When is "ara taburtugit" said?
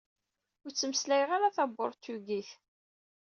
1.35-2.49